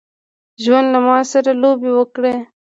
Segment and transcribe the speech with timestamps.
[0.63, 2.35] ژوند له ماسره لوبي وکړي.